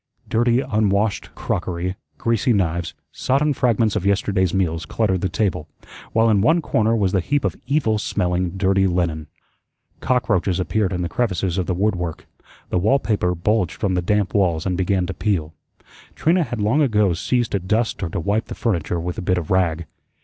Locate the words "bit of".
19.21-19.51